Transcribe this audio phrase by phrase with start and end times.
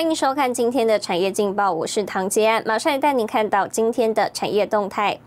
[0.00, 5.18] 欢迎收看今天的产业劲报，我是唐杰安，马上带您看到今天的产业动态。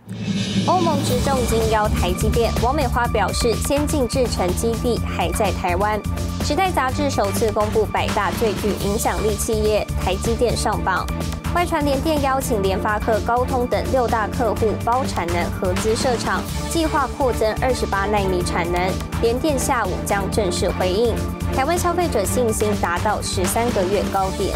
[0.65, 6.01] 欧盟直重金邀台积电，王美花表示，先进制程基地还在台湾。
[6.45, 11.05] 时代杂志首次公布百大最具影响力企业，台积电上榜。
[11.53, 18.89] 外传联电邀请联发科、高通等六大客户包产能合资设厂，计划扩增二十八纳米产能。
[19.21, 21.13] 联电下午将正式回应。
[21.53, 24.55] 台湾消费者信心达到十三个月高点。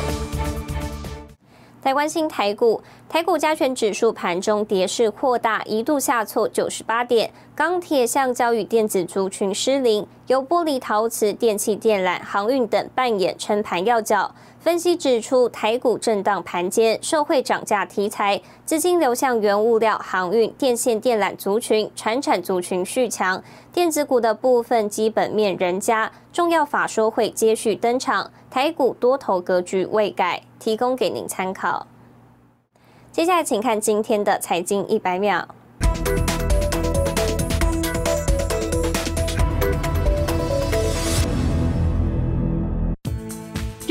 [1.88, 7.32] 来关心台股，台股加权指数盘中跌势扩大，一度下挫九十八点。
[7.56, 14.30] 钢铁、橡胶与电子族群失灵，由玻璃、陶瓷、电器电缆、航运等扮演撑盘要角。
[14.68, 23.42] 分析指出，台股震荡盘间，受惠涨价题材，资金流向原物料、航运、电线电缆族群、产产族群续强。
[23.72, 31.88] 电子股的部分基本面人佳，重要法说会接续登场，台股多头格局未改，提供给您参考。
[33.10, 35.48] 接下来，请看今天的财经一百秒。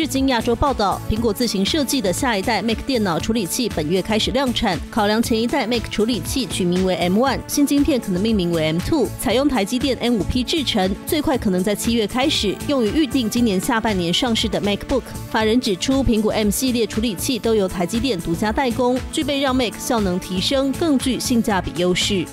[0.06, 4.78] 经亚洲报道，苹果自行设计的下一代 Mac 电脑处理器本月开始量产。
[4.90, 15.02] 考量前一代 Mac 处理器取名为 M1，新晶片可能命名为 M2，采用台积电 N5P 制程，最快可能在七月开始用于预定今年下半年上市的 MacBook。
[15.30, 22.24] 法人指出，苹果 M 系列处理器都由台积电独家代工，具备让 Mac 效能提升、更具性价比优势。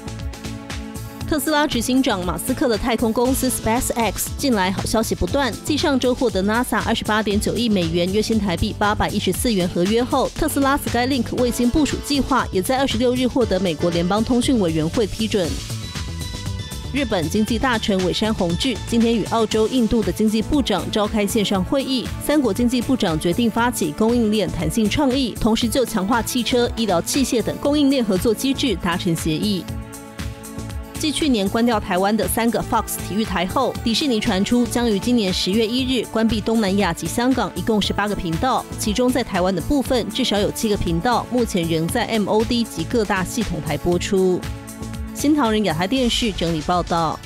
[1.28, 15.50] 特斯拉执行长马斯克的太空公司 SpaceX 近来好消息不断，继上周获得 NASA 二十八点九亿美元（约新台币八百一十四元）合约后，特斯拉 Skylink 卫星部署计划也在二十六日获得美国联邦通讯委员会批准。
[16.94, 29.64] 日本经济大臣尾山宏志今天与澳洲、印度的经济部长召开线上会议，三国经济部长决定发起供应链弹性倡议，同时就强化汽车、医疗器械等供应链合作机制达成协议。
[31.04, 44.40] 继去年关掉台湾的三个 Fox 体育台后，迪士尼传出将于今年十月一日关闭东南亚及香港一共十八个频道，其中在台湾的部分至少有七个频道，目前仍在 MOD 及各大系统台播出。
[45.14, 47.20] 新唐人亚太电视整理报道。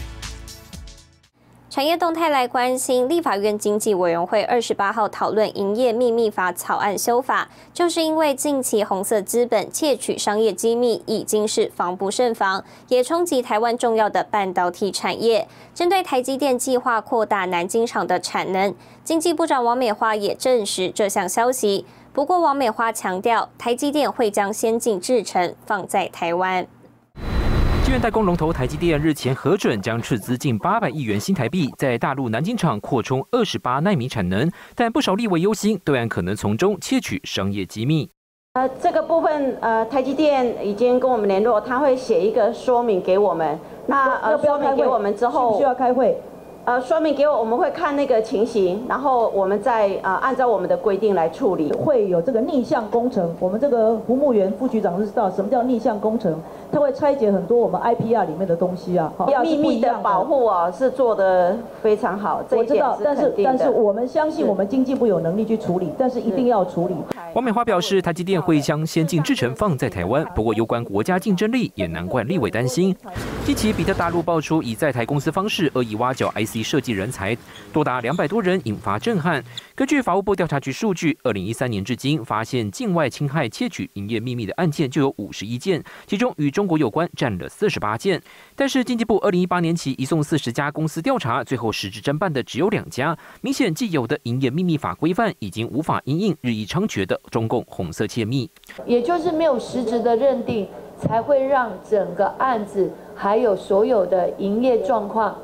[1.78, 15.48] 产业动态来关心，立法院经济委员会二十八号讨论营业秘密法草案修法，就是因为近期红色资本窃取商业机密已经是防不胜防，也冲击台湾重要的半导体产业。
[15.76, 18.74] 针对台积电计划扩大南京厂的产能，
[19.04, 21.86] 经济部长王美花也证实这项消息。
[22.12, 26.66] 不过，王美花强调，台积电会将先进制程放在台湾。
[27.88, 38.09] 晶圆代工龙头台积电日前核准将斥资近八百亿元新台币，在大陆南京厂扩充二十八纳米产能，但不少立委忧心，对岸可能从中窃取商业机密。
[38.56, 43.58] 呃，这个部分呃，台积电已经跟我们联络，他会写一个说明给我们。
[43.86, 46.22] 那呃，说明给我们之后，需要开会。
[46.67, 51.72] 呃，说明给我，我们会看那个情形，然后我们再呃按照我们的规定来处理。
[51.72, 56.38] 会有这个逆向工程，我们这个胡木元副局长知道什么叫逆向工程。
[56.69, 59.09] 他会拆解很多我们 IPR 里面的东西啊，
[59.41, 66.95] 秘密的保护啊是做的非常好，我知道，但是但是我们相信我们经济部有能力去处理，但是一定要处理。
[67.34, 72.94] 王美花表示，台积电会将先进制程放在台湾，不过有关国家竞争力，也难怪立委担心。
[73.45, 77.38] 近期比特大陆爆出以在台公司方式恶意挖角 IC 设计人才，
[77.72, 79.44] 多达两百多人，引发震撼。
[79.75, 88.22] 根据法务部调查局数据，二零一三年至今，发现境外侵害窃取营业秘密的案件就有五十一件，其中与中国有关占了四十八件。
[88.56, 98.50] 但是经济部二零一八年起移送四十家公司调查，最后实质侦办的只有两家，明显既有的营业秘密法规范已经无法应应日益猖獗的中共红色窃密，
[98.85, 100.67] 也就是没有实质的认定，
[100.99, 105.37] 才会让整个案子还有所有的营业状况。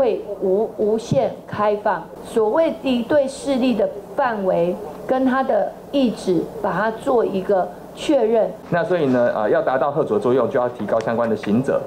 [0.00, 3.86] 会无无限开放，所谓敌对势力的
[4.16, 4.74] 范围
[5.06, 8.50] 跟他的意志，把它做一个确认。
[8.70, 11.78] 那所以呢，啊，要达到贺主作用，就要提高相关的刑责。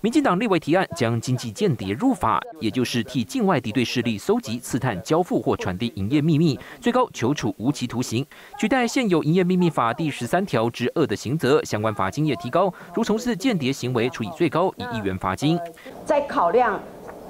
[0.00, 8.26] 民进党立委提案将经济间谍入法，也就是替境外敌对势力搜集、刺探、交付或传递营业秘密，最高求处无期徒刑，
[8.58, 15.56] 取代现有营业秘密法第十三条之二的刑责，相关罚金也提高，如从事间谍行为，处以最高一亿元罚金。
[16.04, 16.80] 在考量。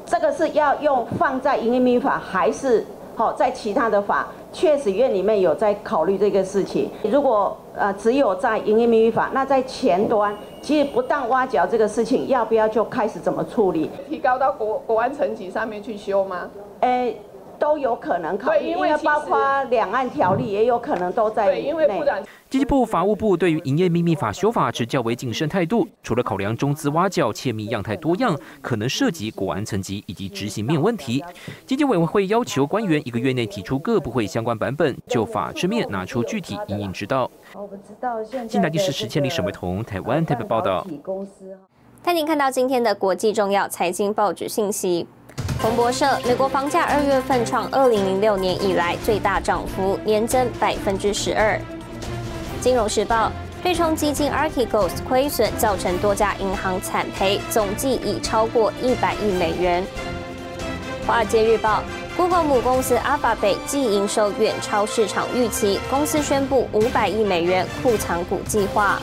[0.05, 2.85] 这个是要用放在营业秘密法，还是
[3.17, 4.29] 好在其他的法？
[4.53, 6.91] 确实院里面有在考虑这个事情。
[7.05, 13.91] 如果呃只有在营业秘密法，那在前端其实不当挖角这个事情，要不要就开始怎么处理？
[14.11, 16.51] 提高到国国安层级上面去修吗？
[16.81, 17.19] 诶，
[17.59, 21.73] 都有可能考虑，因为包括两岸条例也有可能都在内。
[22.51, 31.25] 经济部、法务部对于营业秘密法修法持较为谨慎态度，除了考量中资挖角窃密样态多样，可能涉及国安层级以及执行面问题，
[31.65, 37.31] 经济委员会要求官员一个月内提出各部会相关版本，就法制面拿出具体营运之道。
[37.55, 38.47] 我不知道现在。
[38.47, 40.87] 近代第十十千里沈伟彤，台湾台北报道。
[42.03, 45.07] 带您看到今天的国际重要财经报纸信息。
[45.63, 51.57] 彭博社：美国房价二月份创二零零六年以来最大涨幅，年增百分之十二。
[52.61, 53.31] 金融时报：
[53.63, 59.85] 对冲基金 Archegos 亏损，造成多家银行惨赔，总计已超过一百亿美元。
[61.07, 61.85] 华尔街日报
[62.17, 69.01] ：Google 母公司 Alphabet 既营收远超市场预期，公司宣布五百亿美元库藏股计划。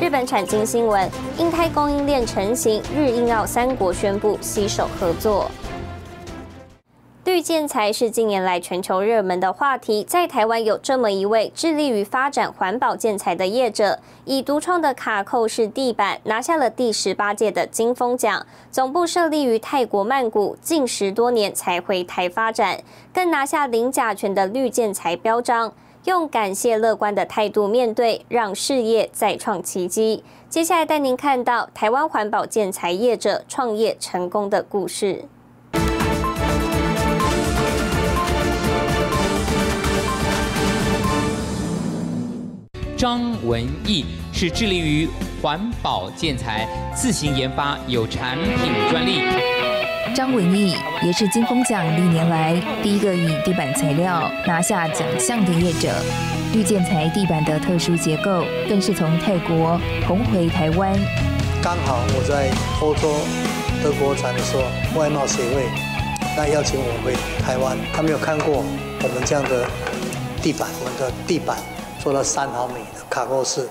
[0.00, 5.50] 日本产经新闻：印太供应链成型，日印澳三国宣布携手合作。
[7.24, 18.46] 绿建材是近年来全球热门的话题，在台湾有这么一位致力于发展环保建材的业者，以独创的卡扣式地板拿下了第十八届的金风奖。
[18.70, 22.78] 总部设立于泰国曼谷，近十多年才回台发展，
[23.12, 25.72] 更拿下零甲醛的绿建材标章。
[26.08, 30.24] 用感谢乐观的态度面对，让事业再创奇迹。
[30.48, 35.26] 接下来带您看到台湾环保建材业者创业成功的故事。
[42.96, 45.06] 张文义是致力于
[45.42, 46.66] 环保建材，
[46.96, 49.57] 自行研发有产品专利。
[50.14, 55.92] 张文义也是金风奖历年来第一个以地板材料拿下奖项的业者。
[56.52, 60.92] 绿建材地板的特殊结构，更是从泰国红回台湾。
[61.62, 62.50] 刚好我在
[62.80, 63.14] 欧洲
[63.82, 65.66] 德国展的时候，外贸协会
[66.36, 67.14] 那邀请我回
[67.44, 68.64] 台湾，他没有看过
[69.02, 69.66] 我们这样的
[70.42, 71.56] 地板，我们的地板。
[72.00, 73.68] 做了三毫米的卡扣式，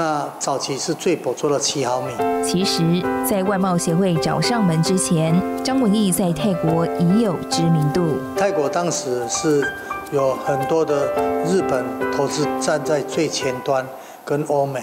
[0.00, 2.10] 那早期是最薄做了七毫米。
[2.42, 8.16] 其实，在外贸协会找上门之前，张文义在泰国已有知名度。
[8.34, 9.62] 泰国当时是
[10.10, 11.12] 有很多的
[11.44, 11.84] 日本
[12.16, 13.86] 投资站在最前端，
[14.24, 14.82] 跟欧美，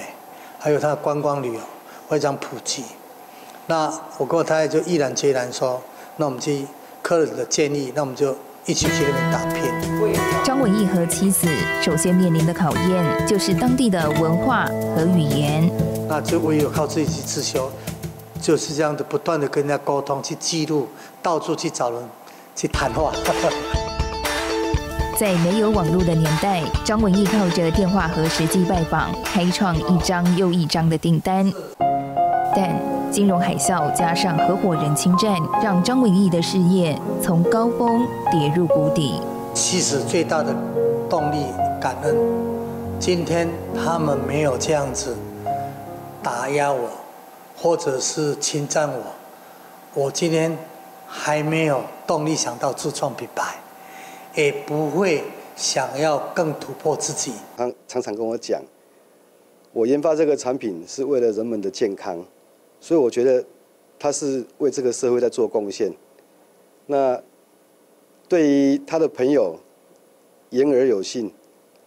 [0.59, 1.59] 还有它的观光旅游
[2.07, 2.83] 非常普及。
[3.65, 5.81] 那我跟我太太就毅然决然说，
[6.17, 6.67] 那我们去
[7.01, 8.37] 客人的建议，那我们就。
[8.67, 9.63] 一起去那边打拼。
[10.43, 11.47] 张文义和妻子
[11.81, 14.65] 首先面临的考验就是当地的文化
[14.95, 15.71] 和语言。
[16.07, 17.71] 那就唯有靠自己去自修，
[18.41, 20.87] 就是这样的不断的跟人家沟通，去记录，
[21.21, 22.01] 到处去找人
[22.55, 23.13] 去谈话。
[25.17, 31.51] 在没有网络的年代，张文义靠着电话和实际拜访，开创一张又一张的订单。
[32.55, 32.79] 但
[33.09, 39.19] 金融海啸加上合伙人侵占，让张文义的事业从高峰跌入谷底。
[39.53, 40.53] 其实最大的
[41.09, 41.45] 动力
[41.79, 42.15] 感恩，
[42.99, 45.15] 今天他们没有这样子
[46.21, 46.89] 打压我，
[47.55, 49.01] 或者是侵占我，
[49.93, 50.55] 我今天
[51.07, 53.55] 还没有动力想到自创品牌，
[54.35, 55.23] 也不会
[55.55, 57.33] 想要更突破自己。
[57.55, 58.61] 他常常跟我讲，
[59.71, 62.23] 我研发这个产品是为了人们的健康。
[62.79, 63.43] 所以我觉得
[63.99, 65.91] 他是为这个社会在做贡献。
[66.85, 67.21] 那
[68.29, 69.59] 对于他的朋友
[70.51, 71.33] 言而有信，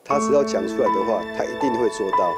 [0.04, 2.34] 他只要讲出来的话，他一定会做到。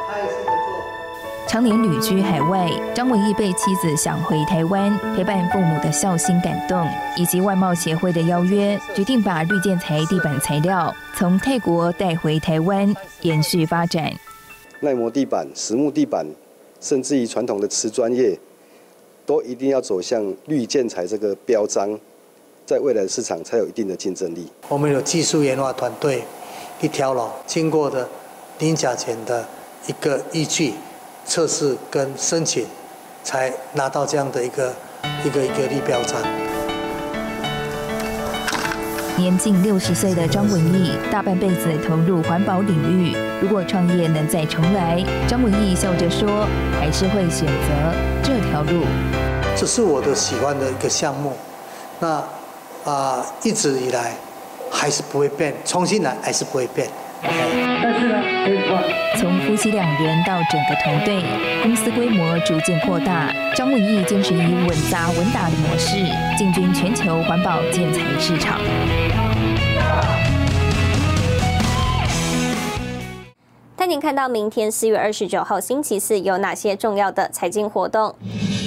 [1.49, 14.11] 常年旅居海外，张文义被妻子想回台湾陪伴父母的孝心感动，以及外贸协会的邀约，决定把绿建材地板材料从泰国带回台湾，延续发展。
[14.81, 16.27] 耐磨地板、实木地板。
[16.83, 18.37] 甚至于传统的瓷砖业，
[19.25, 21.99] 都一定要走向绿建材这个标章，
[22.67, 24.49] 在未来的市场才有一定的竞争力。
[24.69, 26.25] 我们有技术研发团队，
[26.81, 28.09] 一条龙经过的
[28.59, 29.47] 零甲醛的
[29.87, 30.75] 一个依据
[31.25, 32.67] 测试跟申请，
[33.23, 34.75] 才拿到这样的一个
[35.25, 36.52] 一个一个绿标章。
[39.19, 43.15] 年近六十岁的张文义，大半辈子投入环保领域。
[43.43, 46.47] 如果创业能再重来，张文义笑着说，
[46.81, 48.87] 还是会选择这条路。
[49.55, 51.37] 这是我的喜欢的一个项目，
[52.01, 52.25] 那
[52.85, 54.17] 啊，一直以来
[54.71, 56.89] 还是不会变，重新来还是不会变。
[57.25, 58.23] 但是呢，
[59.17, 61.23] 从夫妻两人到整个团队，
[61.63, 63.33] 公司规模逐渐扩大。
[63.55, 65.97] 张文义坚持以稳扎稳打的模式
[66.37, 68.59] 进军全球环保建材市场。
[73.77, 78.15] 带您看到明天四月二十九号星期四有哪些重要的财经活动。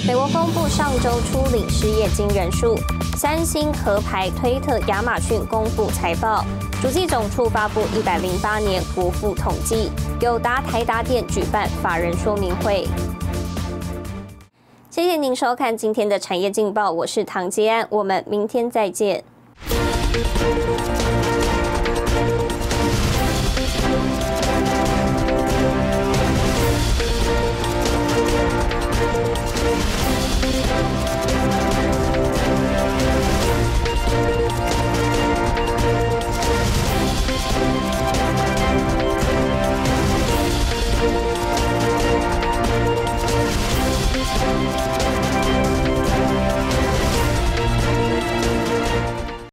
[0.06, 2.76] 美国公布上周初领失业金人数，
[3.16, 6.44] 三星、壳牌、推特、亚马逊公布财报，
[6.82, 9.90] 主计总处发布一百零八年国富统计，
[10.20, 12.86] 友达、台达电举办法人说明会。
[14.90, 19.24] 谢谢您收看今天的产业劲报，我是唐杰安，我们明天再见。